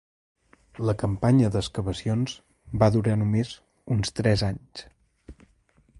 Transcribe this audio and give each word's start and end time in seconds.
La 0.89 0.95
campanya 1.01 1.51
d'excavacions 1.57 2.35
va 2.85 2.89
durar 2.97 3.15
només 3.25 3.55
uns 3.97 4.15
tres 4.21 4.49
anys. 4.53 4.87